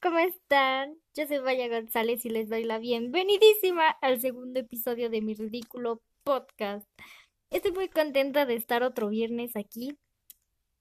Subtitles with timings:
[0.00, 0.96] ¿cómo están?
[1.14, 6.02] Yo soy Vaya González y les doy la bienvenidísima al segundo episodio de mi ridículo
[6.24, 6.86] podcast.
[7.50, 9.96] Estoy muy contenta de estar otro viernes aquí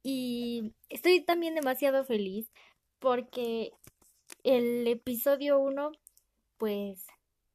[0.03, 2.51] y estoy también demasiado feliz
[2.99, 3.71] porque
[4.43, 5.91] el episodio 1,
[6.57, 7.05] pues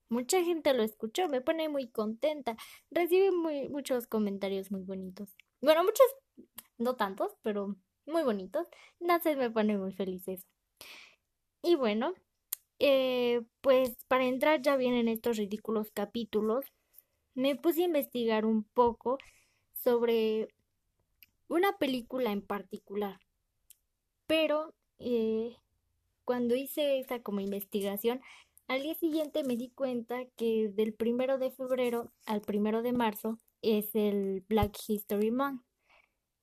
[0.08, 2.56] mucha gente lo escuchó, me pone muy contenta,
[2.90, 5.36] recibí muy, muchos comentarios muy bonitos.
[5.61, 6.06] Bueno, muchos,
[6.79, 8.66] no tantos, pero muy bonitos.
[8.98, 10.46] Entonces me pone muy feliz eso.
[11.62, 12.14] Y bueno,
[12.79, 16.64] eh, pues para entrar ya bien en estos ridículos capítulos,
[17.35, 19.18] me puse a investigar un poco
[19.72, 20.49] sobre
[21.49, 23.21] una película en particular.
[24.26, 25.57] Pero eh,
[26.25, 28.21] cuando hice esa como investigación,
[28.68, 33.38] al día siguiente me di cuenta que del primero de febrero al primero de marzo
[33.62, 35.62] es el Black History Month,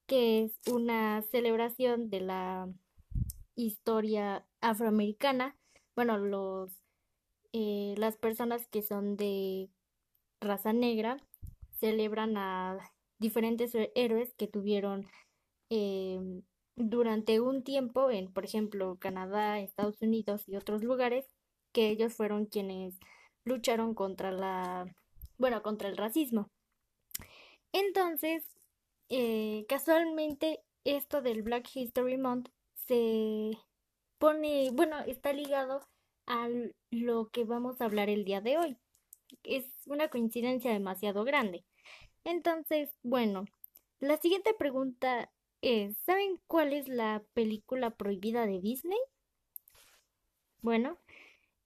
[0.06, 2.70] que es una celebración de la
[3.56, 5.56] historia afroamericana,
[5.96, 6.72] bueno, los,
[7.54, 9.70] eh, las personas que son de
[10.42, 11.18] raza negra
[11.80, 12.78] celebran a
[13.20, 15.08] diferentes héroes que tuvieron
[15.70, 16.44] em,
[16.76, 21.26] durante un tiempo en, por ejemplo, Canadá, Estados Unidos y otros lugares,
[21.74, 23.00] que ellos fueron quienes
[23.44, 24.86] lucharon contra la,
[25.38, 26.50] bueno, contra el racismo.
[27.74, 28.44] Entonces,
[29.10, 32.50] eh, casualmente, esto del Black History Month
[32.88, 33.58] se
[34.18, 35.82] pone, bueno, está ligado
[36.26, 36.50] a
[36.92, 38.78] lo que vamos a hablar el día de hoy.
[39.44, 41.66] Es una coincidencia demasiado grande.
[42.24, 43.46] Entonces, bueno,
[44.00, 49.00] la siguiente pregunta es, ¿saben cuál es la película prohibida de Disney?
[50.62, 51.00] Bueno,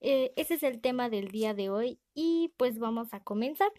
[0.02, 3.72] eh, ese es el tema del día de hoy y pues vamos a comenzar.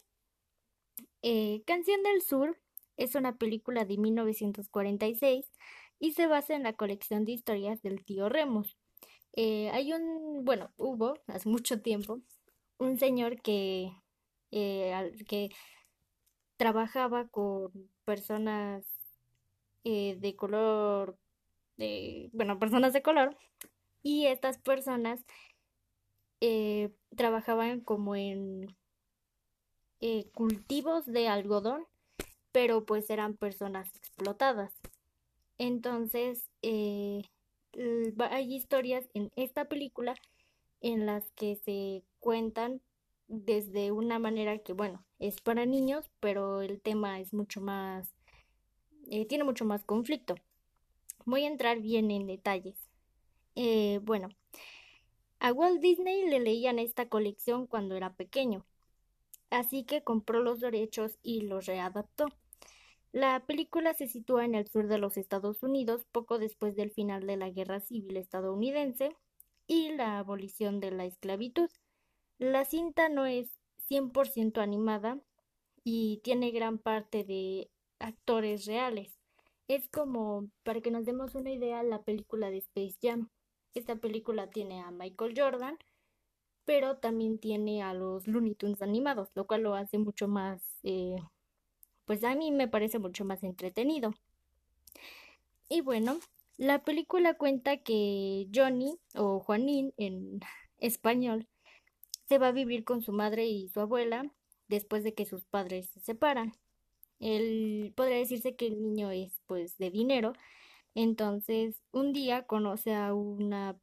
[1.22, 2.58] Eh, Canción del Sur
[2.96, 5.46] es una película de 1946
[6.02, 8.76] y se basa en la colección de historias del tío Remus.
[9.34, 12.20] Eh, hay un, bueno, hubo hace mucho tiempo
[12.78, 13.92] un señor que,
[14.50, 15.50] eh, que
[16.56, 17.70] trabajaba con
[18.04, 18.84] personas
[19.84, 21.16] eh, de color,
[21.76, 23.38] de, bueno, personas de color,
[24.02, 25.24] y estas personas
[27.14, 28.76] trabajaban como en
[30.34, 31.86] cultivos de algodón,
[32.50, 34.81] pero pues eran personas explotadas.
[35.58, 37.22] Entonces, eh,
[38.30, 40.14] hay historias en esta película
[40.80, 42.80] en las que se cuentan
[43.28, 48.08] desde una manera que, bueno, es para niños, pero el tema es mucho más,
[49.10, 50.34] eh, tiene mucho más conflicto.
[51.24, 52.76] Voy a entrar bien en detalles.
[53.54, 54.28] Eh, bueno,
[55.38, 58.64] a Walt Disney le leían esta colección cuando era pequeño,
[59.50, 62.26] así que compró los derechos y los readaptó.
[63.12, 67.26] La película se sitúa en el sur de los Estados Unidos poco después del final
[67.26, 69.14] de la Guerra Civil estadounidense
[69.66, 71.68] y la abolición de la esclavitud.
[72.38, 73.50] La cinta no es
[73.90, 75.20] 100% animada
[75.84, 79.20] y tiene gran parte de actores reales.
[79.68, 83.28] Es como, para que nos demos una idea, la película de Space Jam.
[83.74, 85.76] Esta película tiene a Michael Jordan,
[86.64, 91.16] pero también tiene a los Looney Tunes animados, lo cual lo hace mucho más eh,
[92.12, 94.12] pues a mí me parece mucho más entretenido.
[95.70, 96.18] Y bueno,
[96.58, 100.40] la película cuenta que Johnny o Juanín en
[100.78, 101.48] español
[102.28, 104.30] se va a vivir con su madre y su abuela
[104.68, 106.52] después de que sus padres se separan.
[107.18, 110.34] Él podría decirse que el niño es pues de dinero,
[110.94, 113.78] entonces un día conoce a una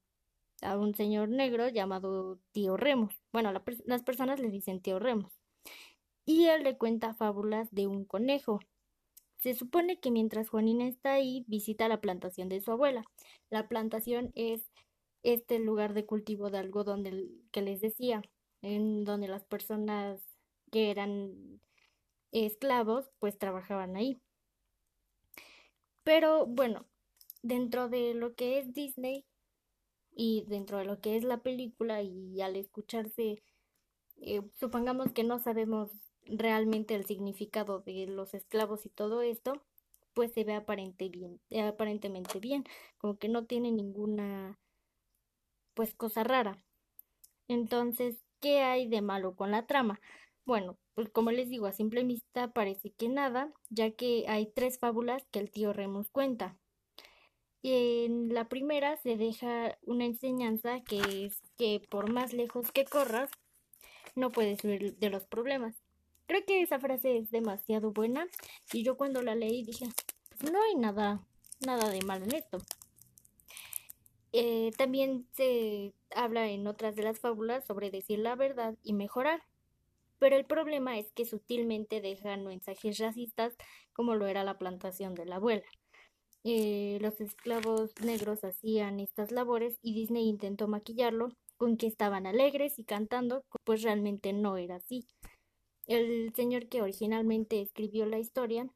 [0.61, 3.23] a un señor negro llamado Tío Remus.
[3.33, 3.51] Bueno,
[3.85, 5.38] las personas le dicen Tío Remus
[6.29, 8.59] y él le cuenta fábulas de un conejo.
[9.37, 13.03] Se supone que mientras Juanina está ahí, visita la plantación de su abuela.
[13.49, 14.69] La plantación es
[15.23, 18.21] este lugar de cultivo de algodón del que les decía,
[18.61, 20.21] en donde las personas
[20.71, 21.61] que eran
[22.31, 24.21] esclavos, pues trabajaban ahí.
[26.03, 26.85] Pero bueno,
[27.41, 29.25] dentro de lo que es Disney
[30.11, 33.41] y dentro de lo que es la película y al escucharse,
[34.17, 35.89] eh, supongamos que no sabemos
[36.29, 39.61] realmente el significado de los esclavos y todo esto,
[40.13, 42.65] pues se ve aparente bien, eh, aparentemente bien,
[42.97, 44.59] como que no tiene ninguna
[45.73, 46.57] pues cosa rara.
[47.47, 49.99] Entonces, ¿qué hay de malo con la trama?
[50.45, 54.79] Bueno, pues como les digo, a simple vista parece que nada, ya que hay tres
[54.79, 56.57] fábulas que el tío Remus cuenta.
[57.61, 63.29] En la primera se deja una enseñanza que es que por más lejos que corras,
[64.15, 65.75] no puedes huir de los problemas.
[66.29, 68.27] Creo que esa frase es demasiado buena
[68.71, 69.87] y yo cuando la leí dije,
[70.37, 71.25] pues no hay nada,
[71.65, 72.59] nada de mal en esto.
[74.31, 79.41] Eh, también se habla en otras de las fábulas sobre decir la verdad y mejorar.
[80.19, 83.55] Pero el problema es que sutilmente dejan mensajes racistas
[83.91, 85.65] como lo era la plantación de la abuela.
[86.43, 92.77] Eh, los esclavos negros hacían estas labores y Disney intentó maquillarlo con que estaban alegres
[92.77, 95.07] y cantando, pues realmente no era así.
[95.89, 98.69] El señor que originalmente escribió la historia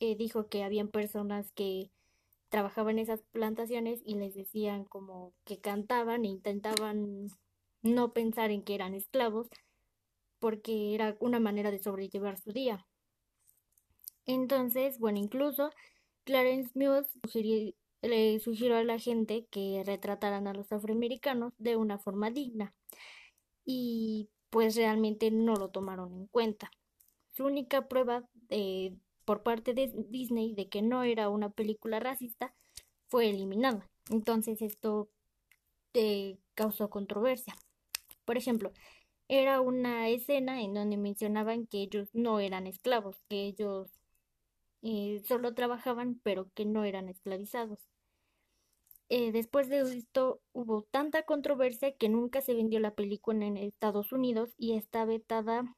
[0.00, 1.92] eh, dijo que habían personas que
[2.48, 7.28] trabajaban en esas plantaciones y les decían como que cantaban e intentaban
[7.82, 9.46] no pensar en que eran esclavos
[10.40, 12.88] porque era una manera de sobrellevar su día.
[14.26, 15.70] Entonces, bueno, incluso
[16.24, 17.06] Clarence Mills
[18.02, 22.74] le sugirió a la gente que retrataran a los afroamericanos de una forma digna
[23.64, 26.70] y pues realmente no lo tomaron en cuenta.
[27.30, 28.94] Su única prueba de,
[29.24, 32.54] por parte de Disney de que no era una película racista
[33.08, 33.90] fue eliminada.
[34.10, 35.10] Entonces esto
[35.94, 37.56] eh, causó controversia.
[38.26, 38.72] Por ejemplo,
[39.28, 43.90] era una escena en donde mencionaban que ellos no eran esclavos, que ellos
[44.82, 47.80] eh, solo trabajaban pero que no eran esclavizados.
[49.14, 54.10] Eh, después de esto hubo tanta controversia que nunca se vendió la película en Estados
[54.10, 55.76] Unidos y está vetada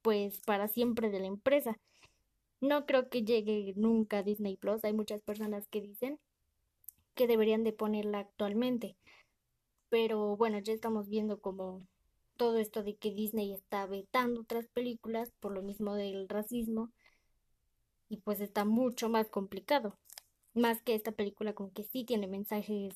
[0.00, 1.80] pues para siempre de la empresa.
[2.60, 4.84] No creo que llegue nunca a Disney Plus.
[4.84, 6.20] Hay muchas personas que dicen
[7.16, 8.96] que deberían de ponerla actualmente.
[9.88, 11.84] Pero bueno, ya estamos viendo como
[12.36, 16.92] todo esto de que Disney está vetando otras películas por lo mismo del racismo
[18.08, 19.98] y pues está mucho más complicado.
[20.54, 22.94] Más que esta película como que sí tiene mensajes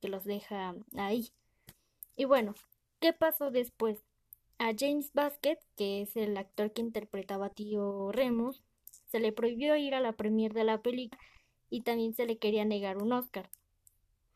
[0.00, 1.30] que los deja ahí.
[2.16, 2.54] Y bueno,
[3.00, 4.04] ¿qué pasó después?
[4.58, 8.62] A James Basket, que es el actor que interpretaba a tío Remus,
[9.06, 11.20] se le prohibió ir a la premier de la película
[11.70, 13.50] y también se le quería negar un Oscar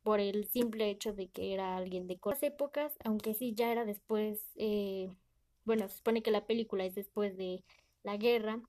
[0.05, 3.85] por el simple hecho de que era alguien de las épocas, aunque sí ya era
[3.85, 5.17] después, eh,
[5.65, 7.65] bueno, se supone que la película es después de
[8.03, 8.61] la guerra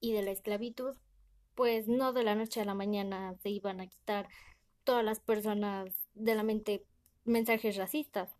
[0.00, 0.94] y de la esclavitud,
[1.54, 4.28] pues no de la noche a la mañana se iban a quitar
[4.84, 6.84] todas las personas de la mente
[7.24, 8.30] mensajes racistas.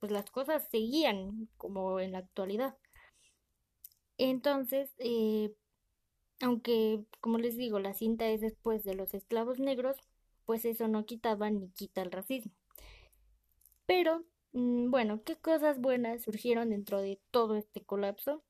[0.00, 2.76] Pues las cosas seguían como en la actualidad.
[4.18, 5.52] Entonces, eh,
[6.42, 9.96] aunque, como les digo, la cinta es después de los esclavos negros,
[10.46, 12.52] pues eso no quitaba ni quita el racismo.
[13.86, 18.42] Pero, mm, bueno, ¿qué cosas buenas surgieron dentro de todo este colapso?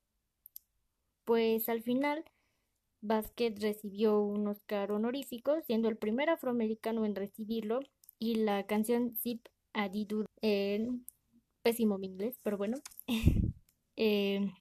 [1.25, 2.25] Pues al final
[3.01, 7.79] Basket recibió un Oscar honorífico, siendo el primer afroamericano en recibirlo,
[8.19, 11.05] y la canción Zip Adidu en
[11.61, 12.77] pésimo inglés, pero bueno,
[13.95, 14.51] eh,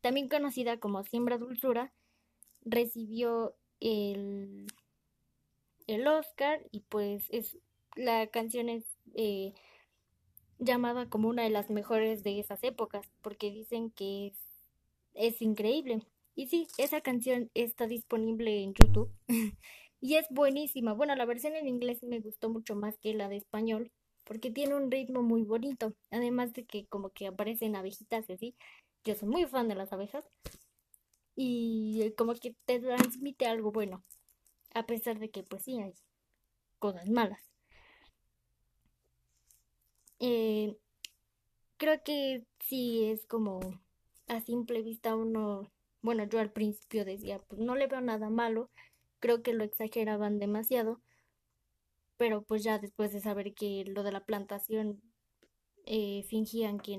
[0.00, 1.92] también conocida como Siembra Dulzura,
[2.64, 4.66] recibió el,
[5.86, 7.58] el Oscar y pues es
[7.96, 8.84] la canción es
[9.14, 9.54] eh,
[10.58, 14.38] llamada como una de las mejores de esas épocas porque dicen que es,
[15.14, 16.04] es increíble.
[16.34, 19.10] Y sí, esa canción está disponible en YouTube
[20.00, 20.92] y es buenísima.
[20.92, 23.92] Bueno, la versión en inglés me gustó mucho más que la de español
[24.24, 25.94] porque tiene un ritmo muy bonito.
[26.10, 28.56] Además de que como que aparecen abejitas y así.
[29.04, 30.24] Yo soy muy fan de las abejas.
[31.36, 34.02] Y como que te transmite algo bueno.
[34.74, 35.94] A pesar de que pues sí hay
[36.78, 37.40] cosas malas.
[40.20, 40.76] Eh,
[41.76, 43.60] creo que sí es como
[44.26, 45.70] a simple vista uno
[46.04, 48.70] bueno, yo al principio decía, pues no le veo nada malo,
[49.20, 51.00] creo que lo exageraban demasiado,
[52.18, 55.00] pero pues ya después de saber que lo de la plantación
[55.86, 56.98] eh, fingían que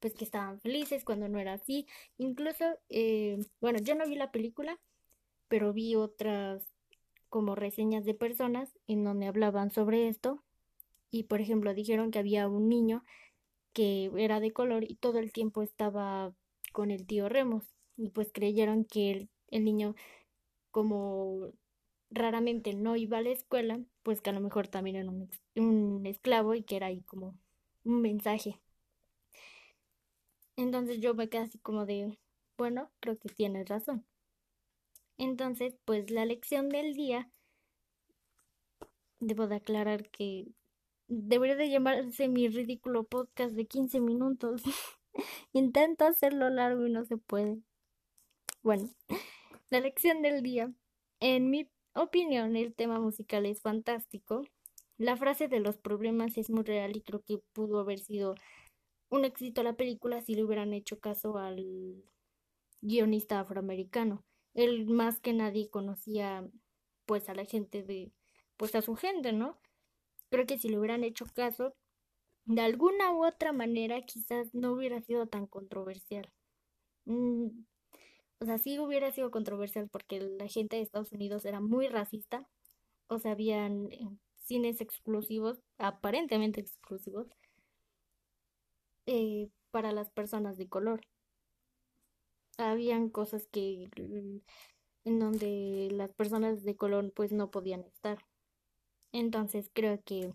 [0.00, 1.86] pues que estaban felices cuando no era así,
[2.18, 4.78] incluso, eh, bueno, yo no vi la película,
[5.48, 6.66] pero vi otras
[7.30, 10.44] como reseñas de personas en donde hablaban sobre esto.
[11.10, 13.04] Y por ejemplo dijeron que había un niño
[13.72, 16.34] que era de color y todo el tiempo estaba
[16.72, 19.94] con el tío Remos y pues creyeron que el, niño
[20.70, 21.52] como
[22.10, 26.06] raramente no iba a la escuela, pues que a lo mejor también era un, un
[26.06, 27.38] esclavo y que era ahí como
[27.84, 28.60] un mensaje.
[30.56, 32.18] Entonces yo me quedé así como de,
[32.58, 34.04] bueno, creo que tienes razón.
[35.18, 37.30] Entonces, pues la lección del día,
[39.20, 40.48] debo de aclarar que
[41.08, 44.62] debería de llamarse mi ridículo podcast de 15 minutos.
[45.52, 47.58] Intento hacerlo largo y no se puede.
[48.62, 48.88] Bueno,
[49.70, 50.72] la lección del día.
[51.20, 54.42] En mi opinión, el tema musical es fantástico.
[54.98, 58.34] La frase de los problemas es muy real y creo que pudo haber sido
[59.10, 61.64] un éxito la película si le hubieran hecho caso al
[62.80, 64.24] guionista afroamericano.
[64.54, 66.48] Él más que nadie conocía
[67.06, 68.12] pues a la gente de
[68.56, 69.58] pues a su gente, ¿no?
[70.32, 71.74] creo que si le hubieran hecho caso,
[72.46, 76.32] de alguna u otra manera quizás no hubiera sido tan controversial.
[78.42, 82.48] O sea, sí hubiera sido controversial porque la gente de Estados Unidos era muy racista.
[83.06, 84.08] O sea, habían eh,
[84.38, 87.28] cines exclusivos, aparentemente exclusivos,
[89.06, 91.02] eh, para las personas de color.
[92.58, 94.38] Habían cosas que mm,
[95.04, 98.18] en donde las personas de color pues no podían estar.
[99.12, 100.32] Entonces creo que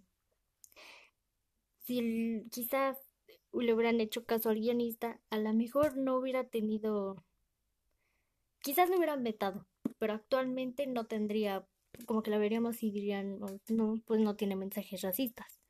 [1.82, 2.98] si quizás
[3.54, 7.26] le hubieran hecho caso al guionista, a lo mejor no hubiera tenido,
[8.68, 9.66] quizás lo hubieran vetado,
[9.98, 11.66] pero actualmente no tendría,
[12.06, 15.62] como que la veríamos y dirían, no, pues no tiene mensajes racistas.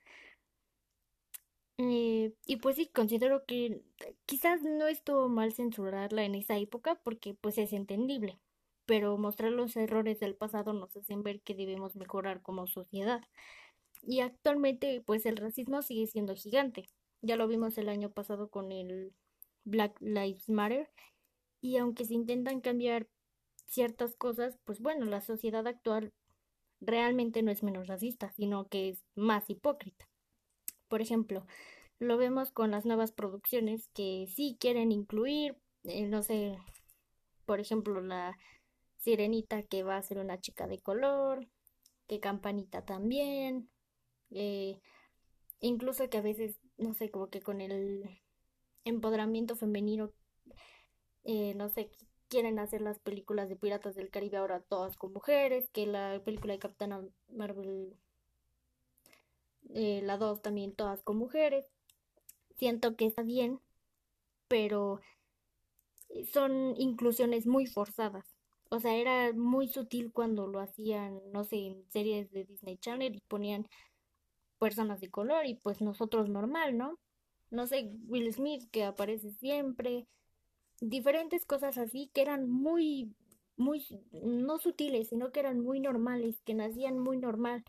[1.77, 3.83] Eh, y pues sí, considero que
[4.25, 8.39] quizás no estuvo mal censurarla en esa época porque pues es entendible,
[8.87, 13.21] pero mostrar los errores del pasado nos hacen ver que debemos mejorar como sociedad.
[14.01, 16.89] Y actualmente pues el racismo sigue siendo gigante.
[17.21, 19.13] Ya lo vimos el año pasado con el
[19.65, 20.89] Black Lives Matter.
[21.61, 23.07] Y aunque se intentan cambiar
[23.65, 26.13] ciertas cosas, pues bueno, la sociedad actual
[26.79, 30.07] realmente no es menos racista, sino que es más hipócrita.
[30.87, 31.45] Por ejemplo,
[31.99, 36.57] lo vemos con las nuevas producciones que sí quieren incluir, eh, no sé,
[37.45, 38.37] por ejemplo, la
[38.97, 41.47] sirenita que va a ser una chica de color,
[42.07, 43.69] que campanita también,
[44.31, 44.79] eh,
[45.59, 48.21] incluso que a veces, no sé, como que con el
[48.85, 50.11] empoderamiento femenino,
[51.27, 51.91] eh, no sé,
[52.29, 56.53] quieren hacer las películas de Piratas del Caribe ahora todas con mujeres, que la película
[56.53, 57.93] de Capitana Marvel,
[59.75, 61.65] eh, la 2 también todas con mujeres.
[62.57, 63.59] Siento que está bien,
[64.47, 65.01] pero
[66.31, 68.25] son inclusiones muy forzadas.
[68.69, 73.15] O sea, era muy sutil cuando lo hacían, no sé, en series de Disney Channel
[73.15, 73.67] y ponían
[74.59, 76.99] personas de color y pues nosotros normal, ¿no?
[77.49, 80.07] No sé, Will Smith que aparece siempre,
[80.81, 83.13] diferentes cosas así que eran muy,
[83.55, 87.63] muy, no sutiles, sino que eran muy normales, que nacían muy normal.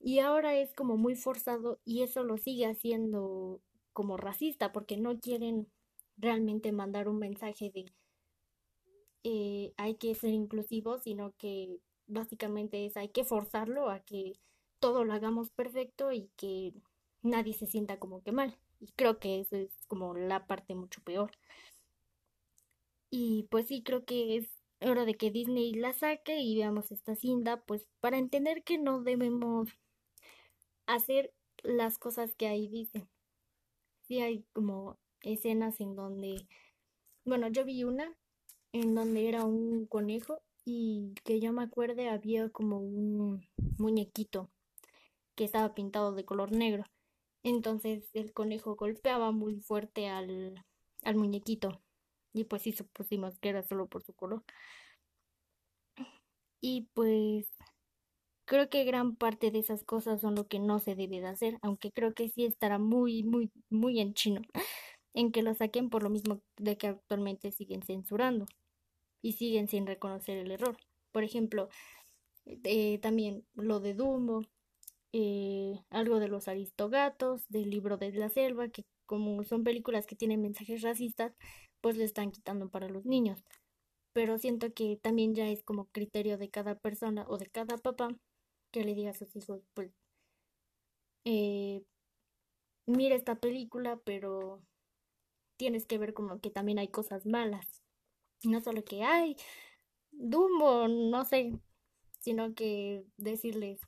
[0.00, 3.60] Y ahora es como muy forzado y eso lo sigue haciendo
[3.92, 5.68] como racista porque no quieren
[6.16, 7.92] realmente mandar un mensaje de
[9.24, 14.34] eh, hay que ser inclusivos, sino que básicamente es hay que forzarlo a que
[14.80, 16.74] todo lo hagamos perfecto y que
[17.22, 18.58] nadie se sienta como que mal.
[18.80, 21.30] Y creo que eso es como la parte mucho peor.
[23.12, 24.48] Y pues sí, creo que es
[24.80, 29.02] hora de que Disney la saque y veamos esta cinta, pues para entender que no
[29.02, 29.68] debemos
[30.86, 33.08] hacer las cosas que ahí dicen.
[34.08, 36.46] Sí hay como escenas en donde,
[37.24, 38.16] bueno, yo vi una
[38.72, 43.46] en donde era un conejo y que yo me acuerde había como un
[43.78, 44.50] muñequito
[45.36, 46.84] que estaba pintado de color negro.
[47.44, 50.64] Entonces el conejo golpeaba muy fuerte al,
[51.04, 51.82] al muñequito.
[52.34, 54.42] Y pues sí supusimos que era solo por su color.
[56.62, 57.46] Y pues
[58.44, 61.58] creo que gran parte de esas cosas son lo que no se debe de hacer,
[61.62, 64.42] aunque creo que sí estará muy, muy, muy en chino,
[65.14, 68.46] en que lo saquen por lo mismo de que actualmente siguen censurando
[69.22, 70.76] y siguen sin reconocer el error.
[71.12, 71.68] Por ejemplo,
[72.46, 74.42] eh, también lo de Dumbo,
[75.12, 80.16] eh, algo de los aristogatos, del libro de la selva, que como son películas que
[80.16, 81.34] tienen mensajes racistas,
[81.82, 83.44] pues le están quitando para los niños.
[84.14, 88.10] Pero siento que también ya es como criterio de cada persona o de cada papá
[88.72, 89.92] que le diga a sus hijos, pues,
[91.24, 91.84] eh,
[92.86, 94.62] mira esta película, pero
[95.58, 97.82] tienes que ver como que también hay cosas malas.
[98.44, 99.36] No solo que hay
[100.12, 101.58] Dumbo, no sé,
[102.20, 103.80] sino que decirles,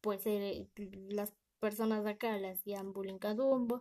[0.00, 0.68] pues eh,
[1.08, 3.80] las personas de acá le hacían bullying a Dumbo,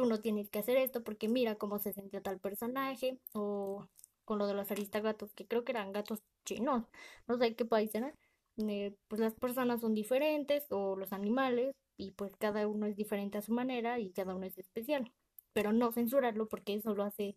[0.00, 3.86] tú no que hacer esto porque mira cómo se sintió tal personaje, o
[4.24, 6.84] con lo de los aristagatos, que creo que eran gatos chinos,
[7.28, 8.14] no sé qué país era,
[8.56, 13.36] eh, pues las personas son diferentes, o los animales, y pues cada uno es diferente
[13.38, 15.12] a su manera y cada uno es especial,
[15.52, 17.36] pero no censurarlo porque eso lo hace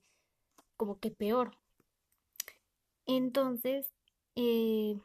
[0.78, 1.52] como que peor.
[3.06, 3.92] Entonces,
[4.36, 4.96] eh,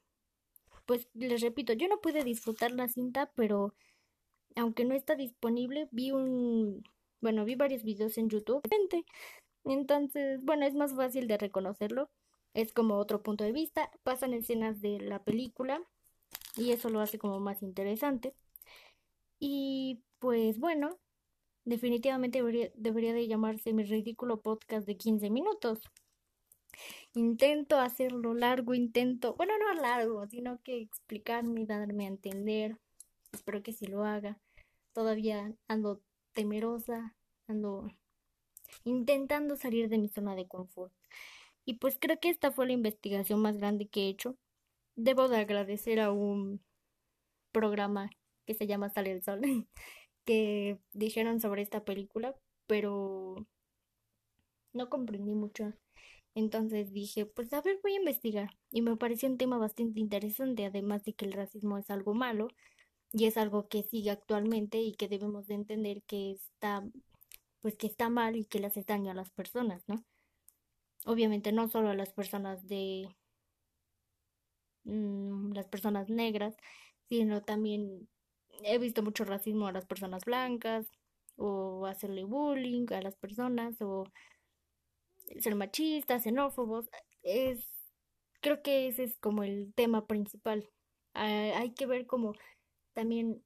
[0.86, 3.74] pues les repito, yo no pude disfrutar la cinta, pero
[4.56, 6.84] aunque no está disponible, vi un,
[7.20, 8.62] bueno, vi varios videos en YouTube.
[9.64, 12.10] Entonces, bueno, es más fácil de reconocerlo.
[12.54, 13.90] Es como otro punto de vista.
[14.02, 15.82] Pasan escenas de la película
[16.56, 18.34] y eso lo hace como más interesante.
[19.38, 20.98] Y pues bueno,
[21.64, 25.80] definitivamente debería, debería de llamarse mi ridículo podcast de 15 minutos.
[27.14, 32.78] Intento hacerlo largo, intento, bueno, no largo, sino que explicarme y darme a entender.
[33.32, 34.38] Espero que sí lo haga.
[34.92, 37.16] todavía ando temerosa,
[37.46, 37.88] ando
[38.84, 40.92] intentando salir de mi zona de confort.
[41.64, 44.36] Y pues creo que esta fue la investigación más grande que he hecho.
[44.96, 46.62] Debo de agradecer a un
[47.52, 48.10] programa
[48.46, 49.40] que se llama Sale el Sol,
[50.24, 52.34] que dijeron sobre esta película,
[52.66, 53.46] pero
[54.72, 55.74] no comprendí mucho.
[56.34, 58.50] Entonces dije, pues a ver, voy a investigar.
[58.70, 62.48] Y me pareció un tema bastante interesante, además de que el racismo es algo malo
[63.12, 66.84] y es algo que sigue actualmente y que debemos de entender que está,
[67.60, 70.04] pues que está mal y que le hace daño a las personas, ¿no?
[71.06, 73.08] Obviamente no solo a las personas de
[74.84, 76.56] mm, las personas negras,
[77.08, 78.08] sino también
[78.64, 80.86] he visto mucho racismo a las personas blancas
[81.36, 84.04] o hacerle bullying a las personas o
[85.40, 86.90] ser machistas, xenófobos.
[87.22, 87.68] Es
[88.40, 90.68] creo que ese es como el tema principal.
[91.14, 92.34] hay que ver como
[92.98, 93.44] también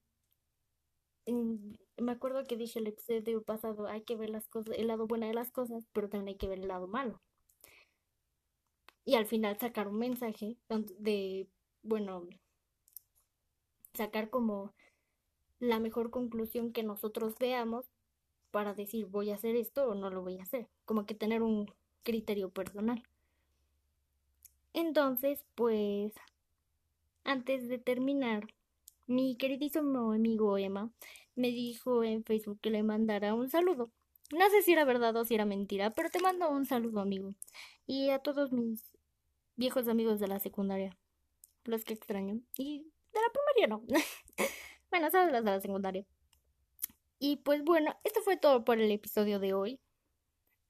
[1.26, 5.26] me acuerdo que dije el episodio pasado, hay que ver las cosas, el lado bueno
[5.26, 7.20] de las cosas, pero también hay que ver el lado malo.
[9.04, 10.56] Y al final sacar un mensaje
[10.98, 11.50] de,
[11.82, 12.26] bueno,
[13.92, 14.72] sacar como
[15.58, 17.84] la mejor conclusión que nosotros veamos
[18.52, 20.66] para decir voy a hacer esto o no lo voy a hacer.
[20.86, 21.70] Como que tener un
[22.04, 23.02] criterio personal.
[24.72, 26.14] Entonces, pues,
[27.22, 28.46] antes de terminar,
[29.12, 30.90] mi queridísimo amigo Emma
[31.34, 33.92] me dijo en Facebook que le mandara un saludo.
[34.32, 37.34] No sé si era verdad o si era mentira, pero te mando un saludo, amigo.
[37.86, 38.82] Y a todos mis
[39.56, 40.96] viejos amigos de la secundaria,
[41.64, 42.40] los que extraño.
[42.56, 43.84] Y de la primaria no.
[44.90, 46.06] bueno, sabes las de la secundaria.
[47.18, 49.80] Y pues bueno, esto fue todo por el episodio de hoy.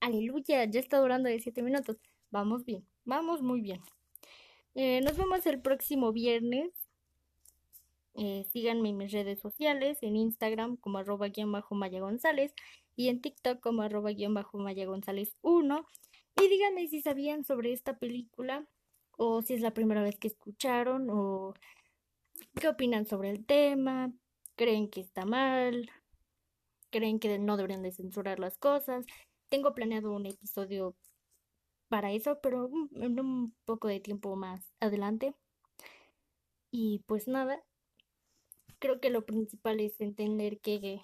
[0.00, 1.98] Aleluya, ya está durando de 7 minutos.
[2.30, 3.80] Vamos bien, vamos muy bien.
[4.74, 6.81] Eh, nos vemos el próximo viernes
[8.14, 12.54] eh, síganme en mis redes sociales, en Instagram como arroba guion bajo Maya González
[12.96, 15.86] y en TikTok como arroba guion bajo Maya González 1.
[16.40, 18.66] Y díganme si sabían sobre esta película
[19.16, 21.54] o si es la primera vez que escucharon o
[22.60, 24.12] qué opinan sobre el tema,
[24.56, 25.90] creen que está mal,
[26.90, 29.06] creen que no deberían de censurar las cosas.
[29.48, 30.96] Tengo planeado un episodio
[31.88, 35.34] para eso, pero en un poco de tiempo más adelante.
[36.70, 37.62] Y pues nada,
[38.82, 41.00] creo que lo principal es entender que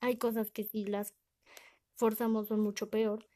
[0.00, 1.14] hay cosas que si las
[1.94, 3.28] forzamos son mucho peor.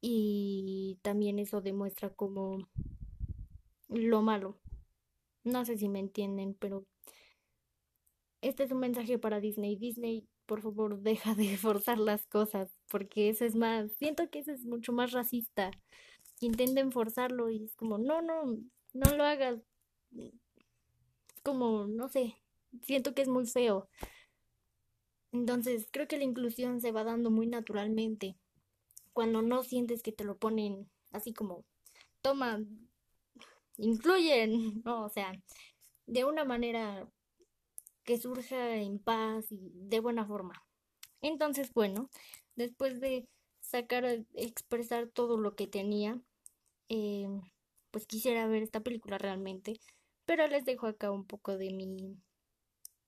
[0.00, 2.68] Y también eso demuestra como
[3.88, 4.60] lo malo.
[5.42, 6.86] No sé si me entienden, pero
[8.42, 9.74] este es un mensaje para Disney.
[9.74, 14.52] Disney, por favor, deja de forzar las cosas, porque eso es más, siento que eso
[14.52, 15.72] es mucho más racista.
[16.40, 18.56] Intenten forzarlo y es como, no, no,
[18.92, 19.58] no lo hagas
[21.46, 22.42] como, no sé,
[22.82, 23.88] siento que es muy feo.
[25.30, 28.36] Entonces, creo que la inclusión se va dando muy naturalmente.
[29.12, 31.64] Cuando no sientes que te lo ponen así como,
[32.20, 32.64] toma,
[33.76, 34.50] incluyen,
[34.84, 35.40] no, o sea,
[36.06, 37.08] de una manera
[38.02, 40.64] que surja en paz y de buena forma.
[41.22, 42.10] Entonces, bueno,
[42.56, 43.28] después de
[43.60, 44.04] sacar,
[44.34, 46.20] expresar todo lo que tenía,
[46.88, 47.28] eh,
[47.92, 49.78] pues quisiera ver esta película realmente
[50.26, 52.16] pero les dejo acá un poco de mi,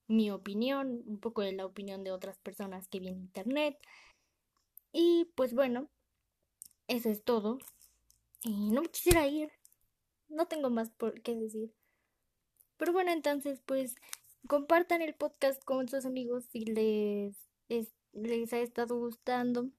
[0.09, 3.79] mi opinión, un poco de la opinión de otras personas que vi en internet.
[4.93, 5.89] Y pues bueno,
[6.89, 7.59] eso es todo.
[8.43, 9.51] Y no me quisiera ir.
[10.29, 11.73] No tengo más por qué decir.
[12.77, 13.95] Pero bueno, entonces pues
[14.47, 17.37] compartan el podcast con sus amigos si les,
[18.13, 19.71] les ha estado gustando.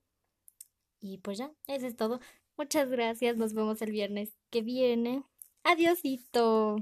[1.02, 2.20] Y pues ya, eso es todo.
[2.58, 3.38] Muchas gracias.
[3.38, 5.24] Nos vemos el viernes que viene.
[5.64, 6.78] Adiosito.